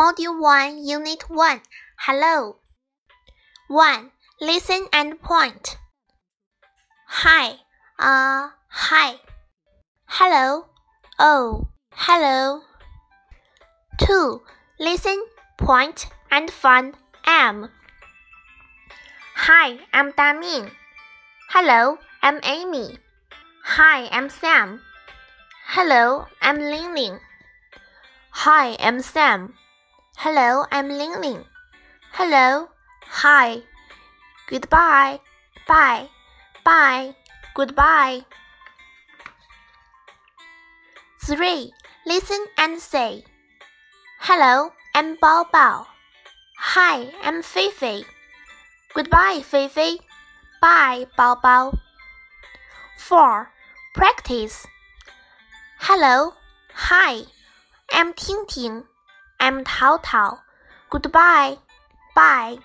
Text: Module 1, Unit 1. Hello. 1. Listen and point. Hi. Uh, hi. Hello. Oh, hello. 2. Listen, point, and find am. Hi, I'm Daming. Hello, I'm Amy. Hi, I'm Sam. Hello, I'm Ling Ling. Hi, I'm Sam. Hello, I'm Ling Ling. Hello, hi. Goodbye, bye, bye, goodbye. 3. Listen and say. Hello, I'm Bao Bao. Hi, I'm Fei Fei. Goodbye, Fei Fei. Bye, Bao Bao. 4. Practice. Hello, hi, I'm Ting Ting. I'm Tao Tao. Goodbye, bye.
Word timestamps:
Module 0.00 0.40
1, 0.40 0.78
Unit 0.88 1.28
1. 1.28 1.60
Hello. 1.98 2.56
1. 3.68 4.10
Listen 4.40 4.86
and 4.94 5.20
point. 5.20 5.76
Hi. 7.06 7.60
Uh, 7.98 8.48
hi. 8.70 9.16
Hello. 10.06 10.64
Oh, 11.18 11.68
hello. 11.92 12.62
2. 13.98 14.40
Listen, 14.78 15.22
point, 15.58 16.06
and 16.30 16.50
find 16.50 16.94
am. 17.26 17.68
Hi, 19.36 19.80
I'm 19.92 20.12
Daming. 20.12 20.70
Hello, 21.50 21.98
I'm 22.22 22.40
Amy. 22.42 22.96
Hi, 23.76 24.08
I'm 24.10 24.30
Sam. 24.30 24.80
Hello, 25.66 26.24
I'm 26.40 26.56
Ling 26.56 26.94
Ling. 26.94 27.18
Hi, 28.30 28.76
I'm 28.80 29.02
Sam. 29.02 29.52
Hello, 30.16 30.66
I'm 30.70 30.88
Ling 30.88 31.20
Ling. 31.20 31.44
Hello, 32.12 32.68
hi. 33.06 33.62
Goodbye, 34.48 35.20
bye, 35.66 36.08
bye, 36.64 37.14
goodbye. 37.54 38.24
3. 41.24 41.72
Listen 42.06 42.44
and 42.58 42.78
say. 42.80 43.24
Hello, 44.20 44.72
I'm 44.94 45.16
Bao 45.16 45.44
Bao. 45.50 45.86
Hi, 46.58 47.10
I'm 47.22 47.42
Fei 47.42 47.70
Fei. 47.70 48.04
Goodbye, 48.94 49.40
Fei 49.42 49.68
Fei. 49.68 49.98
Bye, 50.60 51.06
Bao 51.18 51.40
Bao. 51.40 51.78
4. 52.98 53.48
Practice. 53.94 54.66
Hello, 55.78 56.34
hi, 56.74 57.22
I'm 57.90 58.12
Ting 58.12 58.44
Ting. 58.46 58.89
I'm 59.40 59.64
Tao 59.64 59.96
Tao. 60.02 60.40
Goodbye, 60.90 61.56
bye. 62.14 62.58